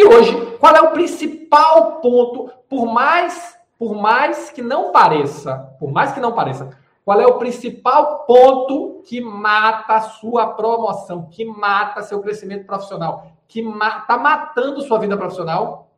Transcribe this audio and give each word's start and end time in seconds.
E 0.00 0.04
hoje, 0.06 0.56
qual 0.56 0.74
é 0.74 0.80
o 0.80 0.92
principal 0.92 2.00
ponto, 2.00 2.50
por 2.70 2.86
mais, 2.86 3.60
por 3.78 3.94
mais 3.94 4.48
que 4.48 4.62
não 4.62 4.92
pareça, 4.92 5.76
por 5.78 5.92
mais 5.92 6.10
que 6.12 6.20
não 6.20 6.32
pareça, 6.32 6.70
qual 7.04 7.20
é 7.20 7.26
o 7.26 7.36
principal 7.36 8.24
ponto 8.24 9.02
que 9.02 9.20
mata 9.20 9.96
a 9.96 10.00
sua 10.00 10.54
promoção, 10.54 11.28
que 11.28 11.44
mata 11.44 12.00
seu 12.00 12.22
crescimento 12.22 12.64
profissional, 12.64 13.30
que 13.46 13.60
está 13.60 14.16
matando 14.16 14.80
sua 14.80 14.98
vida 14.98 15.18
profissional? 15.18 15.92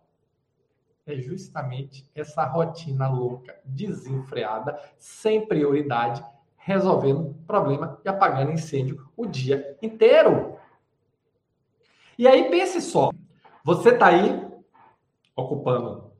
É 1.07 1.14
justamente 1.14 2.05
essa 2.12 2.45
rotina 2.45 3.09
louca, 3.09 3.57
desenfreada, 3.64 4.80
sem 4.98 5.46
prioridade, 5.46 6.25
resolvendo 6.57 7.37
problema 7.46 8.00
e 8.05 8.09
apagando 8.09 8.50
incêndio 8.50 9.07
o 9.16 9.27
dia 9.27 9.79
inteiro. 9.80 10.57
E 12.19 12.27
aí 12.27 12.50
pense 12.50 12.80
só, 12.80 13.11
você 13.65 13.91
está 13.91 14.07
aí 14.07 14.45
ocupando 15.37 16.13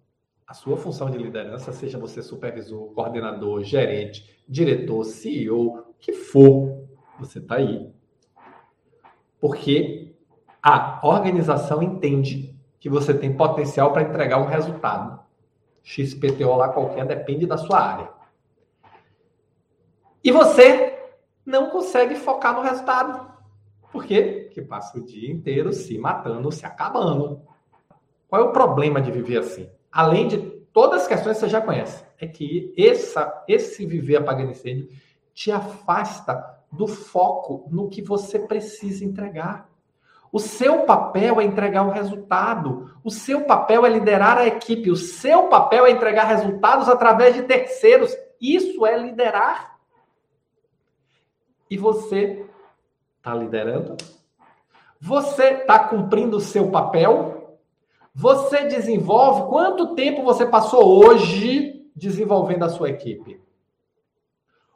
a 0.47 0.55
sua 0.55 0.77
função 0.77 1.11
de 1.11 1.19
liderança, 1.19 1.73
seja 1.73 1.99
você 1.99 2.23
supervisor, 2.23 2.93
coordenador, 2.93 3.62
gerente, 3.62 4.45
diretor, 4.49 5.05
CEO, 5.05 5.79
o 5.79 5.95
que 5.99 6.13
for, 6.13 6.87
você 7.19 7.39
está 7.39 7.57
aí. 7.57 7.91
Porque 9.41 10.15
a 10.63 11.01
organização 11.02 11.83
entende 11.83 12.55
que 12.79 12.89
você 12.89 13.15
tem 13.15 13.37
potencial 13.37 13.93
para 13.93 14.02
entregar 14.02 14.38
um 14.38 14.47
resultado. 14.47 15.21
XPTO 15.83 16.55
lá 16.55 16.69
qualquer, 16.69 17.07
depende 17.07 17.47
da 17.47 17.57
sua 17.57 17.80
área. 17.80 18.11
E 20.23 20.30
você 20.30 20.99
não 21.45 21.71
consegue 21.71 22.15
focar 22.15 22.55
no 22.55 22.63
resultado. 22.63 23.32
Por 23.92 24.06
quê? 24.06 24.45
Porque 24.46 24.62
passa 24.62 24.98
o 24.98 25.05
dia 25.05 25.30
inteiro 25.30 25.70
se 25.73 25.98
matando, 25.98 26.51
se 26.51 26.64
acabando. 26.64 27.42
Qual 28.27 28.41
é 28.41 28.45
o 28.45 28.52
problema 28.52 29.02
de 29.02 29.12
viver 29.12 29.37
assim? 29.38 29.68
Além 29.92 30.27
de 30.27 30.38
todas 30.73 31.02
as 31.02 31.06
questões 31.06 31.37
que 31.37 31.41
você 31.41 31.51
já 31.51 31.60
conhece, 31.60 32.02
é 32.18 32.26
que 32.26 32.73
essa, 32.79 33.45
esse 33.46 33.84
viver 33.84 34.16
apagando 34.16 34.52
incêndio 34.52 34.88
te 35.34 35.52
afasta 35.52 36.43
do 36.73 36.87
foco 36.87 37.68
no 37.71 37.90
que 37.90 38.01
você 38.01 38.38
precisa 38.38 39.04
entregar. 39.04 39.71
O 40.32 40.40
seu 40.40 40.84
papel 40.84 41.38
é 41.38 41.45
entregar 41.45 41.87
o 41.87 41.90
resultado. 41.90 42.90
O 43.04 43.10
seu 43.10 43.43
papel 43.43 43.84
é 43.84 43.90
liderar 43.90 44.38
a 44.38 44.46
equipe. 44.46 44.90
O 44.90 44.96
seu 44.96 45.49
papel 45.49 45.84
é 45.84 45.90
entregar 45.90 46.24
resultados 46.24 46.88
através 46.88 47.34
de 47.34 47.43
terceiros. 47.43 48.16
Isso 48.40 48.87
é 48.87 48.96
liderar. 48.96 49.79
E 51.68 51.77
você 51.77 52.46
está 53.23 53.32
liderando? 53.37 53.96
Você 55.01 55.45
está 55.45 55.78
cumprindo 55.78 56.38
o 56.38 56.40
seu 56.40 56.70
papel? 56.73 57.60
Você 58.12 58.65
desenvolve? 58.65 59.48
Quanto 59.48 59.95
tempo 59.95 60.24
você 60.24 60.45
passou 60.45 61.06
hoje 61.06 61.88
desenvolvendo 61.95 62.65
a 62.65 62.68
sua 62.68 62.90
equipe? 62.90 63.40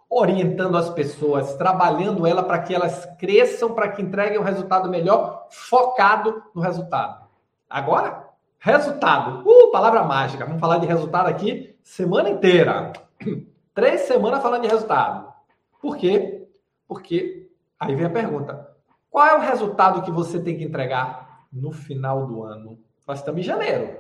Orientando 0.09 0.77
as 0.77 0.89
pessoas, 0.89 1.57
trabalhando 1.57 2.25
ela 2.25 2.45
para 2.45 2.61
que 2.61 2.73
elas 2.73 3.05
cresçam, 3.19 3.75
para 3.75 3.89
que 3.89 4.01
entreguem 4.01 4.39
um 4.39 4.45
resultado 4.45 4.89
melhor, 4.89 5.49
focado 5.51 6.43
no 6.55 6.63
resultado. 6.63 7.27
Agora, 7.69 8.29
resultado. 8.61 9.43
Uh, 9.45 9.73
palavra 9.73 10.05
mágica. 10.05 10.47
Vamos 10.47 10.61
falar 10.61 10.79
de 10.79 10.87
resultado 10.87 11.29
aqui 11.29 11.77
semana 11.83 12.31
inteira. 12.31 12.93
Três 13.75 14.03
semanas 14.03 14.41
falando 14.41 14.63
de 14.63 14.69
resultado. 14.69 15.33
Por 15.81 15.97
quê? 15.97 16.47
Porque 16.87 17.46
aí 17.79 17.95
vem 17.95 18.07
a 18.07 18.11
pergunta: 18.11 18.77
qual 19.11 19.27
é 19.27 19.35
o 19.37 19.41
resultado 19.41 20.03
que 20.03 20.11
você 20.11 20.41
tem 20.41 20.57
que 20.57 20.65
entregar 20.65 21.47
no 21.53 21.73
final 21.73 22.27
do 22.27 22.43
ano? 22.43 22.79
Nós 23.07 23.19
estamos 23.19 23.41
em 23.41 23.45
janeiro. 23.45 23.99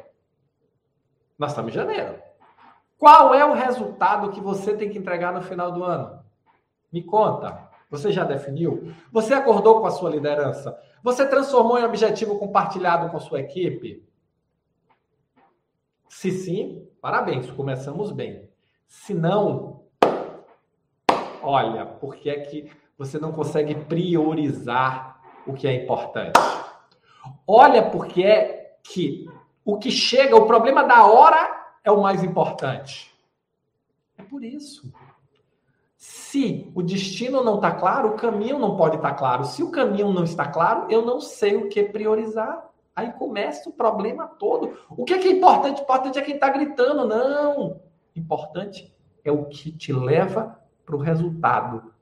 Nós 1.39 1.51
estamos 1.51 1.73
em 1.73 1.75
janeiro. 1.75 2.21
Qual 2.99 3.35
é 3.35 3.45
o 3.45 3.53
resultado 3.53 4.31
que 4.31 4.41
você 4.41 4.75
tem 4.77 4.89
que 4.89 4.99
entregar 4.99 5.33
no 5.33 5.43
final 5.43 5.71
do 5.71 5.85
ano? 5.85 6.25
Me 6.92 7.03
conta. 7.03 7.69
Você 7.91 8.11
já 8.11 8.25
definiu? 8.25 8.92
Você 9.13 9.33
acordou 9.33 9.81
com 9.81 9.86
a 9.86 9.91
sua 9.91 10.11
liderança? 10.11 10.79
Você 11.03 11.27
transformou 11.27 11.79
em 11.79 11.85
objetivo 11.85 12.39
compartilhado 12.39 13.11
com 13.11 13.20
sua 13.20 13.41
equipe? 13.41 14.05
Se 16.09 16.31
sim, 16.31 16.89
parabéns, 17.01 17.51
começamos 17.51 18.11
bem. 18.11 18.51
Se 18.89 19.15
não, 19.15 19.85
olha, 21.42 21.86
porque 21.86 22.31
é 22.31 22.41
que 22.41 22.70
você 22.98 23.18
não 23.18 23.33
consegue 23.33 23.74
priorizar 23.74 25.20
o 25.46 25.52
que 25.52 25.67
é 25.67 25.84
importante. 25.84 26.39
Olha 27.46 27.90
porque 27.90 28.23
é 28.23 28.77
que 28.83 29.29
o 29.64 29.79
que 29.79 29.90
chega, 29.90 30.36
o 30.36 30.46
problema 30.46 30.84
da 30.84 31.06
hora 31.06 31.74
é 31.85 31.90
o 31.90 32.01
mais 32.01 32.23
importante. 32.23 33.14
É 34.17 34.23
por 34.23 34.42
isso. 34.45 34.92
Se 35.96 36.70
o 36.74 36.83
destino 36.83 37.42
não 37.42 37.56
está 37.56 37.73
claro, 37.73 38.11
o 38.11 38.17
caminho 38.17 38.58
não 38.58 38.77
pode 38.77 38.96
estar 38.96 39.11
tá 39.11 39.14
claro. 39.17 39.45
Se 39.45 39.62
o 39.62 39.70
caminho 39.70 40.12
não 40.12 40.24
está 40.24 40.46
claro, 40.46 40.86
eu 40.90 41.05
não 41.05 41.20
sei 41.20 41.56
o 41.56 41.68
que 41.68 41.83
priorizar. 41.83 42.70
Aí 42.95 43.12
começa 43.12 43.68
o 43.68 43.73
problema 43.73 44.27
todo. 44.27 44.79
O 44.90 45.05
que 45.05 45.14
é, 45.14 45.18
que 45.18 45.29
é 45.29 45.33
importante? 45.33 45.83
Importante 45.83 46.18
é 46.18 46.23
quem 46.23 46.35
está 46.35 46.48
gritando. 46.48 47.06
Não. 47.06 47.80
Importante 48.14 48.95
é 49.24 49.33
o 49.33 49.45
que 49.45 49.70
te 49.73 49.92
leva 49.92 50.58
para 50.85 50.96
o 50.96 51.01
resultado. 51.01 51.92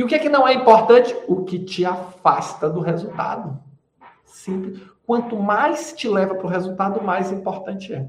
E 0.00 0.02
o 0.02 0.06
que 0.06 0.14
é 0.14 0.18
que 0.18 0.30
não 0.30 0.48
é 0.48 0.54
importante? 0.54 1.14
O 1.28 1.44
que 1.44 1.58
te 1.58 1.84
afasta 1.84 2.70
do 2.70 2.80
resultado. 2.80 3.62
Simples. 4.24 4.80
Quanto 5.06 5.36
mais 5.36 5.92
te 5.92 6.08
leva 6.08 6.34
para 6.34 6.46
o 6.46 6.48
resultado, 6.48 7.04
mais 7.04 7.30
importante 7.30 7.92
é. 7.92 8.08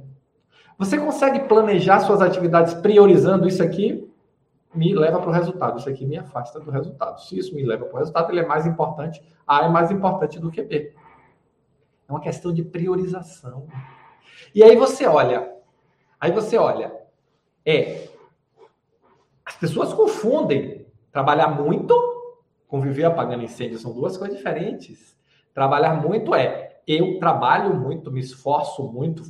Você 0.77 0.97
consegue 0.97 1.41
planejar 1.49 1.99
suas 1.99 2.21
atividades 2.21 2.73
priorizando 2.75 3.45
isso 3.45 3.61
aqui? 3.61 4.09
Me 4.73 4.95
leva 4.95 5.19
para 5.19 5.29
o 5.31 5.33
resultado. 5.33 5.79
Isso 5.79 5.89
aqui 5.89 6.05
me 6.05 6.17
afasta 6.17 6.61
do 6.61 6.71
resultado. 6.71 7.19
Se 7.23 7.37
isso 7.37 7.53
me 7.53 7.65
leva 7.65 7.83
para 7.83 7.95
o 7.95 7.99
resultado, 7.99 8.31
ele 8.31 8.39
é 8.39 8.47
mais 8.47 8.65
importante. 8.65 9.21
A 9.45 9.65
é 9.65 9.67
mais 9.67 9.91
importante 9.91 10.39
do 10.39 10.49
que 10.49 10.61
B. 10.61 10.95
É 12.07 12.09
uma 12.09 12.21
questão 12.21 12.53
de 12.53 12.63
priorização. 12.63 13.67
E 14.55 14.63
aí 14.63 14.77
você 14.77 15.05
olha. 15.05 15.51
Aí 16.17 16.31
você 16.31 16.55
olha. 16.55 16.89
É 17.65 18.07
as 19.45 19.57
pessoas 19.57 19.91
confundem 19.91 20.81
trabalhar 21.11 21.47
muito 21.47 21.93
com 22.67 22.79
viver 22.79 23.03
apagando 23.03 23.43
incêndio, 23.43 23.77
são 23.77 23.93
duas 23.93 24.17
coisas 24.17 24.37
diferentes. 24.37 25.17
Trabalhar 25.53 26.01
muito 26.01 26.33
é 26.33 26.79
eu 26.87 27.19
trabalho 27.19 27.75
muito, 27.75 28.11
me 28.11 28.19
esforço 28.19 28.83
muito 28.83 29.23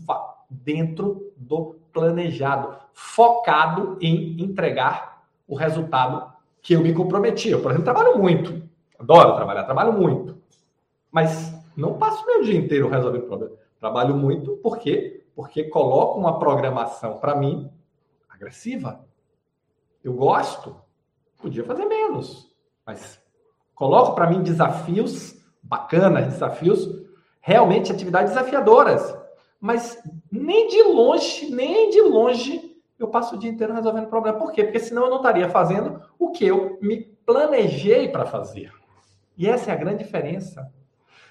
dentro 0.49 1.33
do 1.35 1.75
planejado, 1.91 2.77
focado 2.93 3.97
em 3.99 4.41
entregar 4.41 5.23
o 5.47 5.55
resultado 5.55 6.31
que 6.61 6.73
eu 6.73 6.81
me 6.81 6.93
comprometi. 6.93 7.49
Eu, 7.49 7.61
por 7.61 7.71
exemplo, 7.71 7.85
trabalho 7.85 8.17
muito, 8.17 8.61
adoro 8.97 9.35
trabalhar, 9.35 9.63
trabalho 9.63 9.93
muito, 9.93 10.37
mas 11.11 11.53
não 11.75 11.97
passo 11.97 12.25
meu 12.25 12.43
dia 12.43 12.57
inteiro 12.57 12.87
resolvendo 12.87 13.25
problema. 13.25 13.55
Trabalho 13.79 14.15
muito 14.15 14.57
porque 14.57 15.21
porque 15.35 15.63
coloco 15.63 16.19
uma 16.19 16.39
programação 16.39 17.17
para 17.17 17.35
mim 17.35 17.71
agressiva. 18.29 19.03
Eu 20.03 20.13
gosto, 20.13 20.75
podia 21.41 21.63
fazer 21.63 21.85
menos, 21.85 22.53
mas 22.85 23.19
coloco 23.75 24.15
para 24.15 24.29
mim 24.29 24.43
desafios 24.43 25.35
bacanas, 25.61 26.27
desafios 26.27 27.01
realmente 27.39 27.91
atividades 27.91 28.33
desafiadoras. 28.33 29.17
Mas 29.59 30.01
nem 30.31 30.67
de 30.67 30.83
longe, 30.83 31.51
nem 31.51 31.89
de 31.89 32.01
longe 32.01 32.71
eu 32.97 33.07
passo 33.07 33.35
o 33.35 33.39
dia 33.39 33.49
inteiro 33.49 33.73
resolvendo 33.73 34.07
problema. 34.07 34.37
Por 34.37 34.51
quê? 34.51 34.63
Porque 34.63 34.79
senão 34.79 35.03
eu 35.03 35.09
não 35.09 35.17
estaria 35.17 35.49
fazendo 35.49 36.01
o 36.19 36.31
que 36.31 36.45
eu 36.45 36.77
me 36.81 37.01
planejei 37.25 38.09
para 38.09 38.25
fazer. 38.25 38.71
E 39.37 39.47
essa 39.47 39.71
é 39.71 39.73
a 39.73 39.77
grande 39.77 40.03
diferença. 40.03 40.71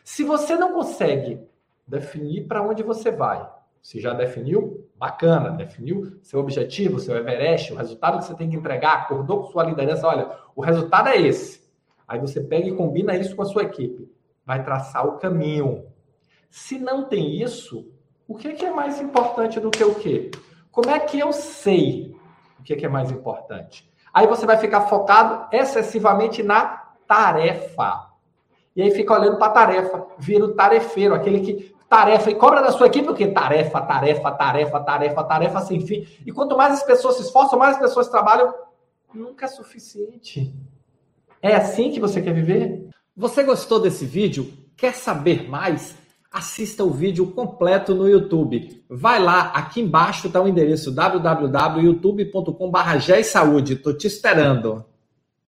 Se 0.03 0.25
você 0.25 0.56
não 0.56 0.72
consegue 0.72 1.41
definir 1.87 2.47
para 2.47 2.62
onde 2.62 2.82
você 2.82 3.10
vai, 3.10 3.48
se 3.82 4.00
já 4.00 4.12
definiu, 4.12 4.88
bacana, 4.97 5.50
definiu 5.50 6.18
seu 6.22 6.41
objetivo, 6.41 6.98
seu 6.98 7.16
Everest, 7.16 7.72
o 7.72 7.77
resultado 7.77 8.18
que 8.18 8.24
você 8.24 8.34
tem 8.34 8.50
que 8.50 8.56
entregar, 8.56 8.94
acordou 8.94 9.42
com 9.42 9.50
sua 9.50 9.65
liderança, 9.65 10.06
olha, 10.06 10.30
o 10.54 10.60
resultado 10.60 11.09
é 11.09 11.21
esse. 11.21 11.60
Aí 12.06 12.18
você 12.18 12.41
pega 12.41 12.68
e 12.68 12.74
combina 12.74 13.16
isso 13.16 13.34
com 13.34 13.42
a 13.42 13.47
sua 13.47 13.62
equipe. 13.62 14.10
Vai 14.44 14.62
traçar 14.62 15.06
o 15.06 15.18
caminho. 15.18 15.86
Se 16.50 16.78
não 16.78 17.04
tem 17.04 17.41
isso, 17.41 17.91
o 18.27 18.34
que 18.34 18.48
é, 18.48 18.53
que 18.53 18.65
é 18.65 18.71
mais 18.71 19.00
importante 19.00 19.59
do 19.60 19.71
que 19.71 19.82
o 19.82 19.94
quê? 19.94 20.30
Como 20.71 20.91
é 20.91 20.98
que 20.98 21.18
eu 21.18 21.32
sei 21.32 22.15
o 22.59 22.62
que 22.62 22.74
é, 22.74 22.77
que 22.77 22.84
é 22.84 22.88
mais 22.88 23.10
importante? 23.10 23.91
Aí 24.12 24.27
você 24.27 24.44
vai 24.44 24.59
ficar 24.59 24.82
focado 24.82 25.48
excessivamente 25.56 26.42
na 26.42 26.92
tarefa. 27.06 28.10
E 28.74 28.82
aí 28.82 28.91
fica 28.91 29.15
olhando 29.15 29.38
para 29.38 29.47
a 29.47 29.50
tarefa, 29.50 30.06
vira 30.18 30.44
o 30.44 30.54
tarefeiro, 30.54 31.15
aquele 31.15 31.41
que 31.41 31.74
tarefa 31.91 32.31
e 32.31 32.34
cobra 32.37 32.63
da 32.63 32.72
sua 32.72 32.87
equipe 32.87 33.10
o 33.10 33.15
quê? 33.15 33.27
Tarefa, 33.27 33.83
tarefa, 33.83 34.31
tarefa, 34.31 34.81
tarefa, 34.81 35.25
tarefa 35.25 35.60
sem 35.60 35.84
fim. 35.84 36.07
E 36.25 36.33
quanto 36.33 36.57
mais 36.57 36.75
as 36.75 36.83
pessoas 36.83 37.16
se 37.16 37.22
esforçam, 37.22 37.59
mais 37.59 37.75
as 37.75 37.83
pessoas 37.83 38.09
trabalham, 38.09 38.54
nunca 39.13 39.45
é 39.45 39.48
suficiente. 39.48 40.54
É 41.42 41.57
assim 41.57 41.91
que 41.91 42.01
você 42.01 42.22
quer 42.22 42.33
viver? 42.33 42.89
Você 43.16 43.42
gostou 43.42 43.81
desse 43.81 44.07
vídeo? 44.07 44.51
Quer 44.77 44.95
saber 44.95 45.51
mais? 45.51 45.98
assista 46.31 46.84
o 46.84 46.91
vídeo 46.91 47.27
completo 47.33 47.92
no 47.92 48.09
YouTube. 48.09 48.84
Vai 48.89 49.21
lá, 49.21 49.51
aqui 49.53 49.81
embaixo 49.81 50.28
está 50.28 50.41
o 50.41 50.47
endereço 50.47 50.92
www.youtube.com.br 50.92 53.25
Saúde. 53.25 53.72
Estou 53.72 53.92
te 53.92 54.07
esperando. 54.07 54.84